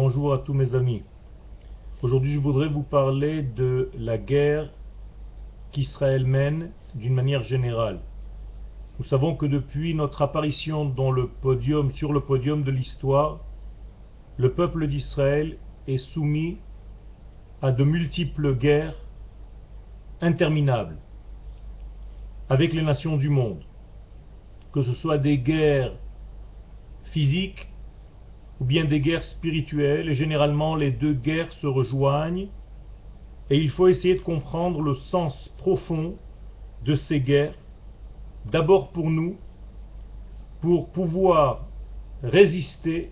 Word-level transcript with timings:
bonjour 0.00 0.32
à 0.32 0.38
tous 0.38 0.54
mes 0.54 0.76
amis. 0.76 1.02
Aujourd'hui 2.02 2.30
je 2.30 2.38
voudrais 2.38 2.68
vous 2.68 2.84
parler 2.84 3.42
de 3.42 3.90
la 3.98 4.16
guerre 4.16 4.70
qu'Israël 5.72 6.24
mène 6.24 6.70
d'une 6.94 7.14
manière 7.14 7.42
générale. 7.42 7.98
Nous 9.00 9.04
savons 9.06 9.34
que 9.34 9.44
depuis 9.44 9.96
notre 9.96 10.22
apparition 10.22 10.84
dans 10.84 11.10
le 11.10 11.26
podium, 11.26 11.90
sur 11.90 12.12
le 12.12 12.20
podium 12.20 12.62
de 12.62 12.70
l'histoire, 12.70 13.40
le 14.36 14.52
peuple 14.52 14.86
d'Israël 14.86 15.58
est 15.88 15.96
soumis 15.96 16.58
à 17.60 17.72
de 17.72 17.82
multiples 17.82 18.54
guerres 18.54 18.94
interminables 20.20 20.98
avec 22.48 22.72
les 22.72 22.82
nations 22.82 23.16
du 23.16 23.30
monde, 23.30 23.64
que 24.72 24.82
ce 24.82 24.92
soit 24.92 25.18
des 25.18 25.38
guerres 25.38 25.96
physiques 27.06 27.66
ou 28.60 28.64
bien 28.64 28.84
des 28.84 29.00
guerres 29.00 29.24
spirituelles, 29.24 30.08
et 30.08 30.14
généralement 30.14 30.74
les 30.74 30.90
deux 30.90 31.14
guerres 31.14 31.52
se 31.60 31.66
rejoignent, 31.66 32.48
et 33.50 33.56
il 33.56 33.70
faut 33.70 33.88
essayer 33.88 34.14
de 34.14 34.20
comprendre 34.20 34.82
le 34.82 34.94
sens 34.94 35.50
profond 35.58 36.16
de 36.84 36.96
ces 36.96 37.20
guerres, 37.20 37.54
d'abord 38.46 38.90
pour 38.90 39.10
nous, 39.10 39.36
pour 40.60 40.90
pouvoir 40.90 41.66
résister 42.22 43.10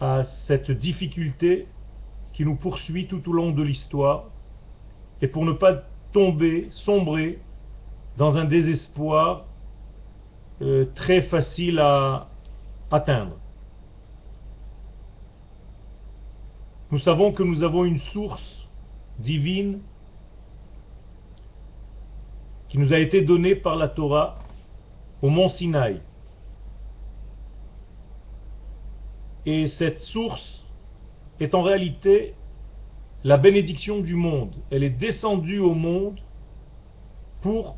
à 0.00 0.24
cette 0.46 0.70
difficulté 0.70 1.66
qui 2.32 2.44
nous 2.44 2.56
poursuit 2.56 3.06
tout 3.06 3.28
au 3.28 3.32
long 3.32 3.50
de 3.52 3.62
l'histoire, 3.62 4.24
et 5.22 5.28
pour 5.28 5.44
ne 5.44 5.52
pas 5.52 5.82
tomber, 6.12 6.68
sombrer 6.70 7.38
dans 8.16 8.36
un 8.36 8.44
désespoir 8.44 9.44
euh, 10.62 10.86
très 10.94 11.22
facile 11.22 11.78
à 11.78 12.28
atteindre. 12.90 13.36
Nous 16.90 16.98
savons 17.00 17.32
que 17.32 17.42
nous 17.42 17.64
avons 17.64 17.84
une 17.84 17.98
source 17.98 18.68
divine 19.18 19.80
qui 22.68 22.78
nous 22.78 22.92
a 22.92 22.98
été 22.98 23.22
donnée 23.22 23.56
par 23.56 23.76
la 23.76 23.88
Torah 23.88 24.38
au 25.22 25.28
mont 25.28 25.48
Sinaï. 25.48 26.00
Et 29.46 29.68
cette 29.68 30.00
source 30.00 30.64
est 31.40 31.54
en 31.54 31.62
réalité 31.62 32.34
la 33.24 33.36
bénédiction 33.36 34.00
du 34.00 34.14
monde. 34.14 34.54
Elle 34.70 34.84
est 34.84 34.90
descendue 34.90 35.58
au 35.58 35.74
monde 35.74 36.20
pour 37.42 37.76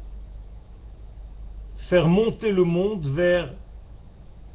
faire 1.89 2.09
monter 2.09 2.53
le 2.53 2.65
monde 2.65 3.07
vers 3.07 3.55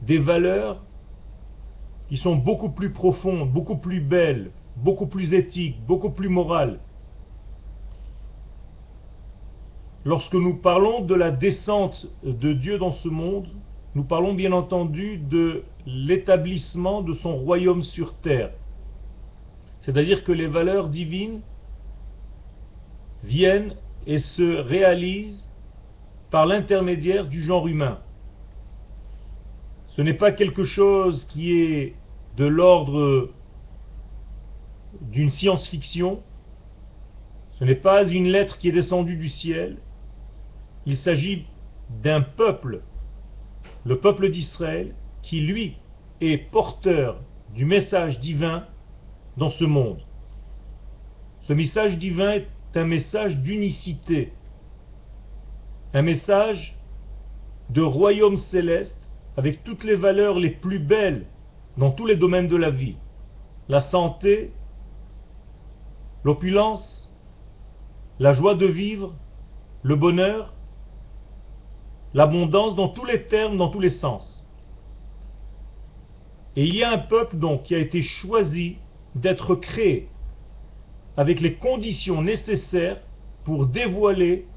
des 0.02 0.18
valeurs 0.18 0.84
qui 2.14 2.19
sont 2.19 2.36
beaucoup 2.36 2.69
plus 2.69 2.92
profondes, 2.92 3.52
beaucoup 3.52 3.78
plus 3.78 4.00
belles, 4.00 4.52
beaucoup 4.75 5.08
plus 5.08 5.33
éthiques, 5.33 5.83
beaucoup 5.88 6.11
plus 6.11 6.30
morales. 6.30 6.80
Lorsque 10.06 10.36
nous 10.36 10.58
parlons 10.58 11.02
de 11.02 11.16
la 11.16 11.31
descente 11.31 12.06
de 12.23 12.53
Dieu 12.53 12.78
dans 12.78 12.91
ce 12.91 13.08
monde, 13.08 13.47
nous 13.95 14.03
parlons 14.03 14.36
bien 14.36 14.52
entendu 14.52 15.17
de 15.17 15.64
l'établissement 15.88 17.02
de 17.02 17.16
son 17.16 17.36
royaume 17.36 17.81
sur 17.81 18.14
terre. 18.17 18.52
C'est-à-dire 19.81 20.23
que 20.23 20.31
les 20.31 20.45
valeurs 20.45 20.89
divines 20.89 21.41
viennent 23.23 23.73
et 24.06 24.19
se 24.19 24.61
réalisent 24.61 25.50
par 26.30 26.45
l'intermédiaire 26.45 27.25
du 27.25 27.41
genre 27.41 27.67
humain. 27.67 27.97
Ce 29.95 30.03
n'est 30.03 30.14
pas 30.14 30.31
quelque 30.31 30.64
chose 30.64 31.25
qui 31.31 31.53
est 31.53 31.95
de 32.38 32.45
l'ordre 32.45 33.30
d'une 35.02 35.30
science-fiction, 35.30 36.22
ce 37.59 37.63
n'est 37.63 37.75
pas 37.75 38.08
une 38.08 38.28
lettre 38.28 38.58
qui 38.58 38.69
est 38.69 38.74
descendue 38.74 39.18
du 39.18 39.30
ciel, 39.30 39.78
il 40.85 40.97
s'agit 40.97 41.46
d'un 42.02 42.22
peuple, 42.22 42.81
le 43.85 44.00
peuple 44.00 44.30
d'Israël, 44.30 44.96
qui 45.22 45.41
lui 45.41 45.78
est 46.22 46.38
porteur 46.38 47.22
du 47.53 47.66
message 47.66 48.19
divin 48.19 48.66
dans 49.38 49.50
ce 49.50 49.63
monde. 49.63 50.00
Ce 51.41 51.53
message 51.53 51.97
divin 51.97 52.31
est 52.31 52.47
un 52.75 52.85
message 52.85 53.38
d'unicité, 53.38 54.34
un 55.94 56.02
message 56.02 56.75
de 57.69 57.81
royaume 57.81 58.38
céleste 58.38 58.97
avec 59.38 59.63
toutes 59.63 59.84
les 59.84 59.96
valeurs 59.96 60.40
les 60.40 60.50
plus 60.50 60.79
belles 60.79 61.25
dans 61.78 61.91
tous 61.91 62.06
les 62.06 62.16
domaines 62.16 62.47
de 62.47 62.56
la 62.56 62.69
vie. 62.69 62.97
La 63.67 63.81
santé, 63.81 64.51
l'opulence, 66.23 67.11
la 68.19 68.34
joie 68.34 68.56
de 68.56 68.66
vivre, 68.66 69.13
le 69.81 69.95
bonheur, 69.95 70.53
l'abondance 72.13 72.75
dans 72.75 72.89
tous 72.89 73.06
les 73.06 73.23
termes, 73.23 73.57
dans 73.57 73.69
tous 73.69 73.79
les 73.79 73.89
sens. 73.89 74.44
Et 76.56 76.66
il 76.66 76.75
y 76.75 76.84
a 76.84 76.91
un 76.91 77.00
peuple 77.00 77.38
donc 77.38 77.63
qui 77.63 77.75
a 77.75 77.79
été 77.79 78.01
choisi 78.01 78.78
d'être 79.16 79.55
créé 79.55 80.09
avec 81.17 81.41
les 81.41 81.55
conditions 81.55 82.22
nécessaires 82.22 83.01
pour 83.44 83.67
dévoiler 83.67 84.47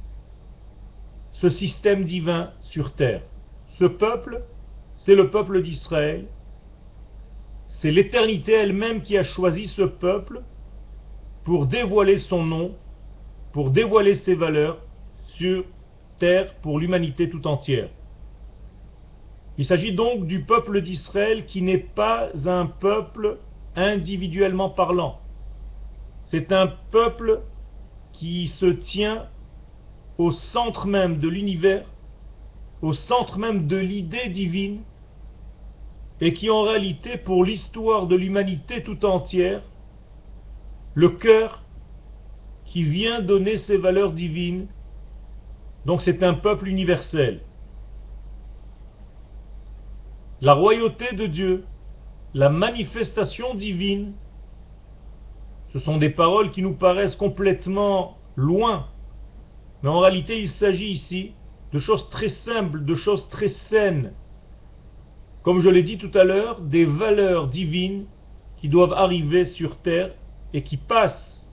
ce 1.33 1.51
système 1.51 2.05
divin 2.05 2.53
sur 2.61 2.95
terre. 2.95 3.23
Ce 3.79 3.85
peuple, 3.85 4.43
c'est 4.99 5.15
le 5.15 5.31
peuple 5.31 5.63
d'Israël. 5.63 6.27
C'est 7.81 7.91
l'éternité 7.91 8.53
elle-même 8.53 9.03
qui 9.03 9.19
a 9.19 9.23
choisi 9.23 9.67
ce 9.67 9.83
peuple 9.83 10.43
pour 11.45 11.67
dévoiler 11.67 12.19
son 12.19 12.43
nom, 12.43 12.75
pour 13.53 13.71
dévoiler 13.71 14.15
ses 14.17 14.35
valeurs 14.35 14.79
sur 15.37 15.65
terre 16.19 16.55
pour 16.63 16.79
l'humanité 16.79 17.29
tout 17.29 17.47
entière. 17.47 17.91
Il 19.59 19.65
s'agit 19.65 19.95
donc 19.95 20.27
du 20.27 20.45
peuple 20.45 20.81
d'Israël 20.83 21.45
qui 21.47 21.63
n'est 21.63 21.79
pas 21.79 22.29
un 22.47 22.67
peuple 22.67 23.39
individuellement 23.75 24.71
parlant. 24.71 25.21
C'est 26.27 26.53
un 26.53 26.69
peuple 26.91 27.43
qui 28.13 28.49
se 28.49 28.67
tient 28.67 29.27
au 30.19 30.31
centre 30.33 30.87
même 30.87 31.19
de 31.19 31.29
l'univers, 31.29 31.87
au 32.81 32.95
centre 32.95 33.39
même 33.39 33.67
de 33.67 33.77
l'idée 33.77 34.29
divine, 34.31 34.83
et 36.21 36.33
qui 36.33 36.51
en 36.51 36.63
réalité, 36.63 37.19
pour 37.19 37.45
l'histoire 37.45 38.07
de 38.07 38.17
l'humanité 38.17 38.83
tout 38.83 39.05
entière, 39.05 39.63
le 40.95 41.11
cœur 41.11 41.63
qui 42.65 42.83
vient 42.83 43.21
donner 43.21 43.59
ses 43.59 43.77
valeurs 43.77 44.13
divines. 44.13 44.69
Donc 45.85 46.03
c'est 46.03 46.23
un 46.23 46.35
peuple 46.35 46.69
universel. 46.69 47.43
La 50.41 50.55
royauté 50.55 51.15
de 51.15 51.27
Dieu, 51.27 51.65
la 52.35 52.49
manifestation 52.49 53.55
divine, 53.55 54.15
ce 55.73 55.79
sont 55.79 55.99
des 55.99 56.11
paroles 56.11 56.51
qui 56.51 56.63
nous 56.63 56.75
paraissent 56.75 57.17
complètement 57.17 58.19
loin 58.37 58.87
mais 59.83 59.93
en 59.93 60.01
réalité, 60.01 60.41
il 60.41 60.49
s'agit 60.51 60.91
ici 60.91 61.33
de 61.73 61.79
choses 61.79 62.09
très 62.11 62.29
simples, 62.29 62.85
de 62.85 62.95
choses 62.95 63.29
très 63.29 63.49
saines. 63.71 64.15
Comme 65.47 65.61
je 65.61 65.71
l'ai 65.71 65.85
dit 65.85 65.97
tout 65.97 66.11
à 66.19 66.25
l'heure, 66.25 66.61
des 66.61 66.85
valeurs 66.85 67.47
divines 67.47 68.07
qui 68.57 68.69
doivent 68.69 68.95
arriver 68.95 69.45
sur 69.45 69.77
terre 69.77 70.11
et 70.53 70.65
qui 70.65 70.77
passent 70.77 71.47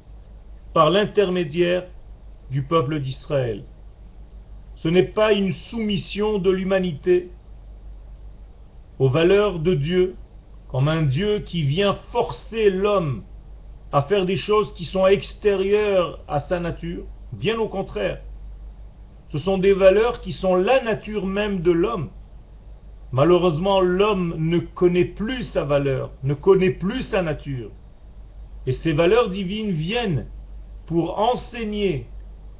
par 0.73 0.89
l'intermédiaire 0.89 1.85
du 2.49 2.63
peuple 2.63 2.99
d'Israël. 2.99 3.65
Ce 4.77 4.87
n'est 4.87 5.11
pas 5.11 5.31
une 5.31 5.53
soumission 5.69 6.39
de 6.39 6.49
l'humanité 6.49 7.29
aux 8.97 9.09
valeurs 9.09 9.59
de 9.59 9.75
Dieu, 9.75 10.15
comme 10.69 10.87
un 10.87 11.03
Dieu 11.03 11.41
qui 11.41 11.61
vient 11.61 11.93
forcer 12.11 12.71
l'homme 12.71 13.21
à 13.91 14.01
faire 14.01 14.25
des 14.25 14.37
choses 14.37 14.73
qui 14.73 14.85
sont 14.85 15.05
extérieures 15.05 16.19
à 16.27 16.39
sa 16.39 16.59
nature, 16.59 17.03
Bien 17.31 17.59
au 17.59 17.67
contraire. 17.67 18.21
Ce 19.29 19.37
sont 19.37 19.59
des 19.59 19.73
valeurs 19.73 20.21
qui 20.21 20.31
sont 20.33 20.55
la 20.55 20.83
nature 20.83 21.27
même 21.27 21.61
de 21.61 21.71
l'homme. 21.71 22.09
Malheureusement, 23.13 23.79
l'homme 23.79 24.33
ne 24.39 24.57
connaît 24.57 25.05
plus 25.05 25.43
sa 25.51 25.63
valeur, 25.63 26.09
ne 26.23 26.33
connaît 26.33 26.71
plus 26.71 27.03
sa 27.03 27.21
nature. 27.21 27.69
Et 28.65 28.71
ces 28.71 28.91
valeurs 28.91 29.29
divines 29.29 29.69
viennent 29.69 30.25
pour 30.87 31.19
enseigner, 31.19 32.07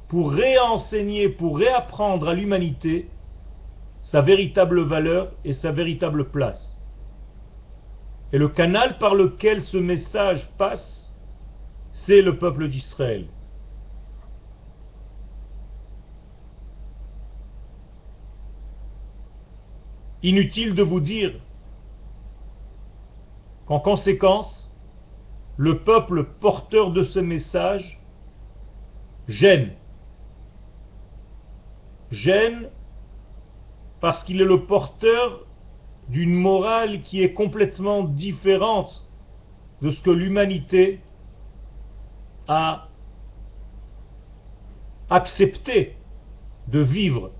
pour 0.08 0.30
réenseigner, 0.30 1.28
pour 1.28 1.58
réapprendre 1.58 2.28
à 2.28 2.34
l'humanité 2.34 3.08
sa 4.04 4.20
véritable 4.20 4.82
valeur 4.82 5.32
et 5.44 5.54
sa 5.54 5.72
véritable 5.72 6.30
place. 6.30 6.78
Et 8.32 8.38
le 8.38 8.48
canal 8.48 8.98
par 8.98 9.16
lequel 9.16 9.60
ce 9.60 9.78
message 9.78 10.48
passe, 10.56 11.12
c'est 12.06 12.22
le 12.22 12.38
peuple 12.38 12.68
d'Israël. 12.68 13.26
Inutile 20.24 20.74
de 20.74 20.82
vous 20.82 21.00
dire 21.00 21.34
qu'en 23.66 23.78
conséquence, 23.78 24.72
le 25.58 25.80
peuple 25.80 26.24
porteur 26.40 26.92
de 26.92 27.02
ce 27.02 27.18
message 27.18 28.00
gêne. 29.28 29.74
Gêne 32.10 32.70
parce 34.00 34.24
qu'il 34.24 34.40
est 34.40 34.46
le 34.46 34.64
porteur 34.64 35.44
d'une 36.08 36.34
morale 36.34 37.02
qui 37.02 37.22
est 37.22 37.34
complètement 37.34 38.02
différente 38.04 39.06
de 39.82 39.90
ce 39.90 40.00
que 40.00 40.10
l'humanité 40.10 41.00
a 42.48 42.88
accepté 45.10 45.96
de 46.68 46.80
vivre 46.80 47.30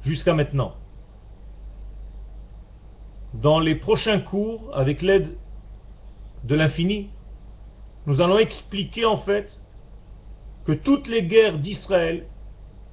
jusqu'à 0.00 0.32
maintenant. 0.32 0.76
Dans 3.34 3.58
les 3.58 3.74
prochains 3.74 4.20
cours, 4.20 4.70
avec 4.76 5.02
l'aide 5.02 5.36
de 6.44 6.54
l'infini, 6.54 7.10
nous 8.06 8.20
allons 8.20 8.38
expliquer 8.38 9.04
en 9.04 9.16
fait 9.18 9.60
que 10.64 10.72
toutes 10.72 11.08
les 11.08 11.24
guerres 11.24 11.58
d'Israël 11.58 12.26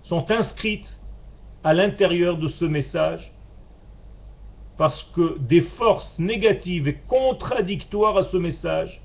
sont 0.04 0.30
inscrites 0.32 1.00
à 1.64 1.74
l'intérieur 1.76 2.38
de 2.38 2.48
ce 2.48 2.66
message 2.66 3.32
parce 4.78 5.04
que 5.16 5.38
des 5.38 5.62
forces 5.62 6.18
négatives 6.18 6.88
et 6.88 6.98
contradictoires 7.08 8.18
à 8.18 8.24
ce 8.30 8.38
message 8.38 9.00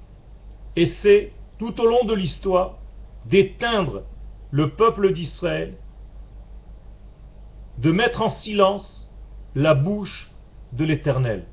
essaient 0.75 1.33
tout 1.59 1.79
au 1.81 1.87
long 1.87 2.05
de 2.05 2.15
l'histoire 2.15 2.79
d'éteindre 3.27 4.05
le 4.51 4.71
peuple 4.71 5.13
d'Israël, 5.13 5.77
de 7.77 7.93
mettre 7.93 8.23
en 8.23 8.31
silence 8.31 9.11
la 9.55 9.75
bouche 9.75 10.31
de 10.73 10.85
l'Éternel. 10.85 11.47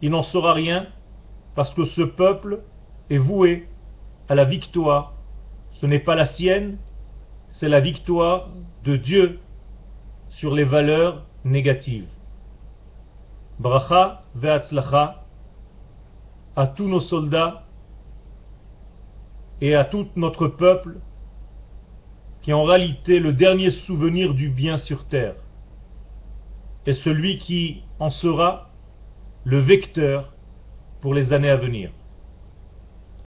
Il 0.00 0.10
n'en 0.10 0.22
sera 0.22 0.52
rien 0.52 0.86
parce 1.54 1.72
que 1.74 1.84
ce 1.84 2.02
peuple 2.02 2.62
est 3.10 3.18
voué 3.18 3.68
à 4.28 4.34
la 4.34 4.44
victoire. 4.44 5.14
Ce 5.72 5.86
n'est 5.86 6.00
pas 6.00 6.14
la 6.14 6.26
sienne, 6.26 6.78
c'est 7.50 7.68
la 7.68 7.80
victoire 7.80 8.48
de 8.84 8.96
Dieu 8.96 9.40
sur 10.28 10.54
les 10.54 10.64
valeurs 10.64 11.24
négatives. 11.44 12.08
Bracha 13.58 14.22
ve'atzlacha 14.34 15.24
à 16.56 16.66
tous 16.66 16.88
nos 16.88 17.00
soldats 17.00 17.64
et 19.60 19.74
à 19.74 19.84
tout 19.84 20.08
notre 20.16 20.48
peuple 20.48 20.98
qui 22.42 22.50
est 22.50 22.54
en 22.54 22.64
réalité 22.64 23.20
le 23.20 23.32
dernier 23.32 23.70
souvenir 23.70 24.34
du 24.34 24.48
bien 24.48 24.76
sur 24.76 25.06
terre 25.06 25.36
et 26.86 26.94
celui 26.94 27.38
qui 27.38 27.82
en 27.98 28.10
sera 28.10 28.70
le 29.44 29.58
vecteur 29.58 30.32
pour 31.00 31.14
les 31.14 31.32
années 31.32 31.50
à 31.50 31.56
venir. 31.56 31.90